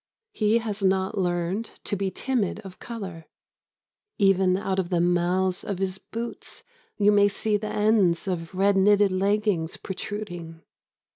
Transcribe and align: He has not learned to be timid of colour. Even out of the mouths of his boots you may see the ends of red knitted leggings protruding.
He 0.31 0.57
has 0.57 0.81
not 0.81 1.15
learned 1.19 1.65
to 1.83 1.95
be 1.95 2.09
timid 2.09 2.59
of 2.61 2.79
colour. 2.79 3.25
Even 4.17 4.57
out 4.57 4.79
of 4.79 4.89
the 4.89 4.99
mouths 4.99 5.63
of 5.63 5.77
his 5.77 5.99
boots 5.99 6.63
you 6.97 7.11
may 7.11 7.27
see 7.27 7.55
the 7.55 7.67
ends 7.69 8.27
of 8.27 8.55
red 8.55 8.75
knitted 8.75 9.11
leggings 9.11 9.77
protruding. 9.77 10.63